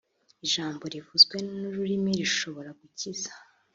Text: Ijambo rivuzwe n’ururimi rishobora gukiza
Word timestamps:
Ijambo 0.45 0.83
rivuzwe 0.93 1.35
n’ururimi 1.59 2.11
rishobora 2.19 2.69
gukiza 2.79 3.31